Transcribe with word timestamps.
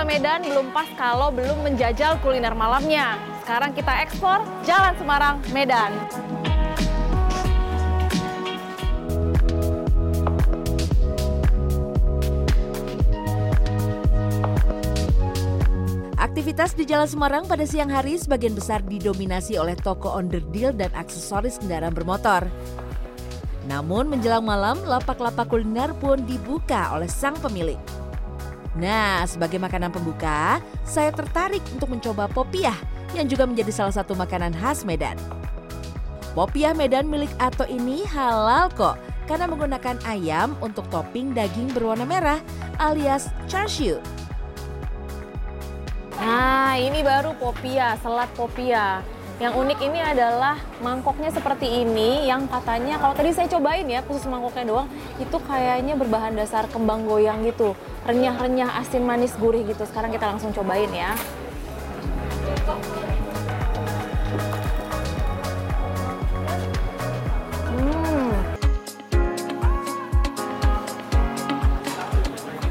Medan 0.00 0.40
belum 0.48 0.72
pas 0.72 0.88
kalau 0.96 1.28
belum 1.28 1.60
menjajal 1.60 2.16
kuliner 2.24 2.56
malamnya. 2.56 3.20
Sekarang 3.44 3.76
kita 3.76 4.00
eksplor 4.08 4.40
Jalan 4.64 4.96
Semarang, 4.96 5.36
Medan. 5.52 5.92
Aktivitas 16.16 16.72
di 16.72 16.88
Jalan 16.88 17.12
Semarang 17.12 17.44
pada 17.44 17.68
siang 17.68 17.92
hari 17.92 18.16
sebagian 18.16 18.56
besar 18.56 18.80
didominasi 18.80 19.60
oleh 19.60 19.76
toko 19.76 20.16
onderdil 20.16 20.72
dan 20.72 20.88
aksesoris 20.96 21.60
kendaraan 21.60 21.92
bermotor. 21.92 22.48
Namun 23.68 24.08
menjelang 24.08 24.42
malam, 24.42 24.80
lapak-lapak 24.88 25.52
kuliner 25.52 25.92
pun 26.00 26.24
dibuka 26.24 26.88
oleh 26.96 27.06
sang 27.06 27.36
pemilik. 27.36 27.91
Nah, 28.72 29.28
sebagai 29.28 29.60
makanan 29.60 29.92
pembuka, 29.92 30.64
saya 30.88 31.12
tertarik 31.12 31.60
untuk 31.76 31.92
mencoba 31.92 32.24
popiah 32.24 32.76
yang 33.12 33.28
juga 33.28 33.44
menjadi 33.44 33.68
salah 33.68 33.92
satu 33.92 34.16
makanan 34.16 34.56
khas 34.56 34.88
Medan. 34.88 35.20
Popiah 36.32 36.72
Medan 36.72 37.12
milik 37.12 37.28
Ato 37.36 37.68
ini 37.68 38.08
halal 38.08 38.72
kok 38.72 38.96
karena 39.28 39.44
menggunakan 39.44 40.00
ayam 40.08 40.56
untuk 40.64 40.88
topping 40.88 41.36
daging 41.36 41.68
berwarna 41.76 42.08
merah 42.08 42.40
alias 42.80 43.28
char 43.44 43.68
siu. 43.68 44.00
Nah, 46.16 46.80
ini 46.80 47.04
baru 47.04 47.36
popia, 47.36 48.00
selat 48.00 48.30
popia. 48.32 49.04
Yang 49.42 49.58
unik 49.58 49.78
ini 49.90 49.98
adalah 49.98 50.54
mangkoknya 50.86 51.34
seperti 51.34 51.66
ini 51.66 52.30
yang 52.30 52.46
katanya 52.46 52.94
kalau 53.02 53.10
tadi 53.10 53.34
saya 53.34 53.50
cobain 53.50 53.82
ya 53.90 53.98
khusus 54.06 54.30
mangkoknya 54.30 54.70
doang 54.70 54.88
itu 55.18 55.34
kayaknya 55.34 55.98
berbahan 55.98 56.38
dasar 56.38 56.70
kembang 56.70 57.10
goyang 57.10 57.42
gitu. 57.42 57.74
Renyah-renyah 58.06 58.78
asin 58.78 59.02
manis 59.02 59.34
gurih 59.42 59.66
gitu. 59.66 59.82
Sekarang 59.82 60.14
kita 60.14 60.30
langsung 60.30 60.54
cobain 60.54 60.86
ya. 60.94 61.18
Hmm. 67.66 68.30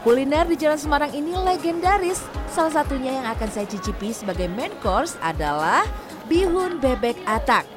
Kuliner 0.00 0.48
di 0.48 0.56
Jalan 0.56 0.80
Semarang 0.80 1.12
ini 1.12 1.36
legendaris. 1.36 2.24
Salah 2.48 2.72
satunya 2.72 3.20
yang 3.20 3.28
akan 3.28 3.52
saya 3.52 3.68
cicipi 3.68 4.16
sebagai 4.16 4.48
main 4.48 4.72
course 4.80 5.20
adalah 5.20 5.84
bihun 6.28 6.80
bebek 6.80 7.20
atak. 7.28 7.68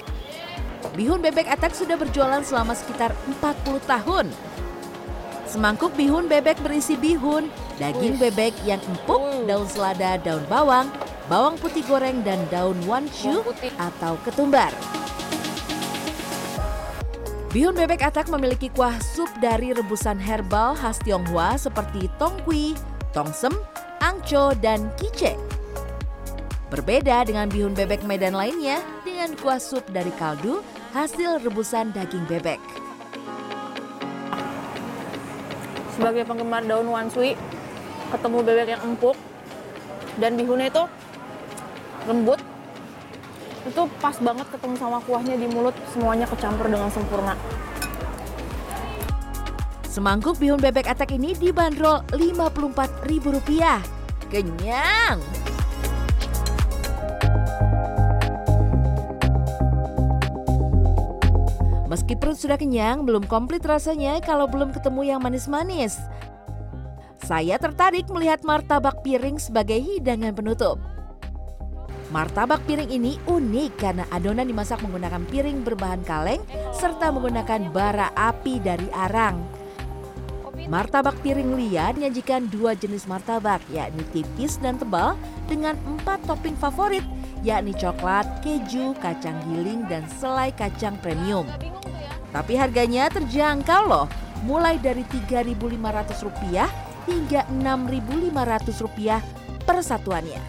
Bihun 0.95 1.20
bebek 1.20 1.52
atak 1.52 1.76
sudah 1.76 2.00
berjualan 2.00 2.42
selama 2.42 2.73
sekitar 2.73 3.12
40 3.28 3.84
tahun. 3.84 4.28
Semangkuk 5.48 5.95
bihun 5.95 6.28
bebek 6.28 6.59
berisi 6.59 7.00
bihun, 7.00 7.48
daging 7.80 8.20
bebek 8.20 8.52
yang 8.67 8.84
empuk, 8.84 9.48
daun 9.48 9.67
selada, 9.72 10.20
daun 10.20 10.44
bawang, 10.52 10.92
bawang 11.31 11.56
putih 11.56 11.88
goreng, 11.88 12.20
dan 12.28 12.39
daun 12.52 12.76
wanshu 12.84 13.44
atau 13.80 14.20
ketumbar. 14.28 14.76
Bihun 17.56 17.80
bebek 17.80 18.04
atak 18.04 18.28
memiliki 18.28 18.67
kuah 18.76 19.00
sup 19.00 19.32
dari 19.39 19.72
rebusan 19.72 20.20
herbal 20.20 20.76
khas 20.76 21.00
Tionghoa 21.00 21.56
seperti 21.56 22.11
tongkui, 22.20 22.76
tongsem, 23.16 23.56
angco, 24.04 24.52
dan 24.59 24.92
kice. 25.00 25.47
Berbeda 26.68 27.23
dengan 27.23 27.48
bihun 27.48 27.72
bebek 27.72 28.04
Medan 28.04 28.36
lainnya 28.36 28.84
dengan 29.08 29.32
kuah 29.40 29.56
sup 29.56 29.88
dari 29.88 30.12
kaldu 30.20 30.60
hasil 30.92 31.40
rebusan 31.40 31.96
daging 31.96 32.28
bebek. 32.28 32.60
Sebagai 35.95 36.28
penggemar 36.28 36.67
daun 36.67 36.92
wanshui, 36.92 37.39
ketemu 38.11 38.38
bebek 38.44 38.67
yang 38.76 38.82
empuk 38.83 39.16
dan 40.20 40.36
bihunnya 40.36 40.67
itu 40.67 40.83
lembut. 42.04 42.44
Itu 43.64 43.88
pas 44.04 44.20
banget 44.20 44.48
ketemu 44.52 44.76
sama 44.76 44.99
kuahnya 45.08 45.39
di 45.39 45.48
mulut, 45.48 45.76
semuanya 45.95 46.28
kecampur 46.28 46.67
dengan 46.67 46.92
sempurna. 46.92 47.39
Semangkuk 49.88 50.36
bihun 50.36 50.60
bebek 50.60 50.92
atak 50.92 51.16
ini 51.16 51.32
dibanderol 51.32 52.04
Rp54.000. 52.11 53.23
Kenyang! 54.28 55.23
Meski 61.87 62.20
perut 62.20 62.36
sudah 62.36 62.59
kenyang, 62.59 63.08
belum 63.08 63.23
komplit 63.31 63.64
rasanya 63.64 64.20
kalau 64.20 64.43
belum 64.45 64.75
ketemu 64.75 65.15
yang 65.15 65.20
manis-manis. 65.23 65.95
Saya 67.23 67.55
tertarik 67.55 68.11
melihat 68.11 68.43
martabak 68.43 69.02
piring 69.08 69.39
sebagai 69.39 69.80
hidangan 69.80 70.36
penutup. 70.36 70.77
Martabak 72.11 72.64
piring 72.64 72.87
ini 72.87 73.20
unik 73.27 73.71
karena 73.80 74.03
adonan 74.11 74.48
dimasak 74.48 74.80
menggunakan 74.80 75.27
piring 75.27 75.64
berbahan 75.64 76.03
kaleng 76.08 76.39
serta 76.71 77.11
menggunakan 77.11 77.67
bara 77.71 78.11
api 78.15 78.64
dari 78.64 78.87
arang. 78.95 79.43
Martabak 80.67 81.19
piring 81.23 81.55
Lia 81.55 81.95
menyajikan 81.95 82.48
dua 82.52 82.75
jenis 82.75 83.08
martabak, 83.08 83.64
yakni 83.71 84.04
tipis 84.11 84.59
dan 84.59 84.75
tebal 84.75 85.15
dengan 85.48 85.80
empat 85.87 86.23
topping 86.27 86.55
favorit, 86.59 87.04
yakni 87.45 87.73
coklat, 87.75 88.25
keju, 88.42 88.98
kacang 88.98 89.37
giling, 89.49 89.86
dan 89.86 90.05
selai 90.17 90.49
kacang 90.55 90.98
premium. 91.02 91.45
Tapi 92.33 92.53
harganya 92.53 93.09
terjangkau 93.09 93.87
loh, 93.87 94.08
mulai 94.45 94.77
dari 94.77 95.02
Rp3.500 95.05 96.67
hingga 97.08 97.42
Rp6.500 97.49 99.21
per 99.64 99.77
satuannya. 99.83 100.42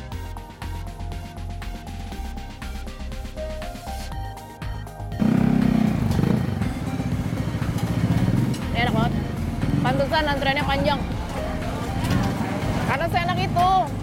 Enak 8.78 8.94
banget. 8.94 9.12
Pantesan 9.82 10.25
antreannya 10.31 10.65
panjang. 10.66 11.00
Karena 12.87 13.06
seenak 13.10 13.38
itu. 13.43 13.98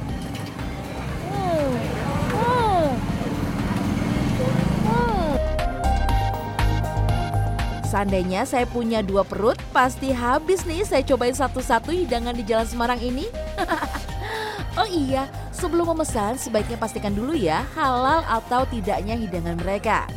Seandainya 7.96 8.44
saya 8.44 8.68
punya 8.68 9.00
dua 9.00 9.24
perut, 9.24 9.56
pasti 9.72 10.12
habis 10.12 10.68
nih 10.68 10.84
saya 10.84 11.00
cobain 11.08 11.32
satu-satu 11.32 11.96
hidangan 11.96 12.36
di 12.36 12.44
Jalan 12.44 12.68
Semarang 12.68 13.00
ini. 13.00 13.24
oh 14.84 14.84
iya, 14.84 15.32
sebelum 15.56 15.96
memesan 15.96 16.36
sebaiknya 16.36 16.76
pastikan 16.76 17.16
dulu 17.16 17.32
ya 17.32 17.64
halal 17.72 18.20
atau 18.28 18.68
tidaknya 18.68 19.16
hidangan 19.16 19.56
mereka. 19.64 20.12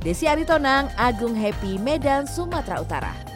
Desi 0.00 0.24
Aritonang, 0.32 0.88
Agung 0.96 1.36
Happy, 1.36 1.76
Medan, 1.76 2.24
Sumatera 2.24 2.80
Utara. 2.80 3.27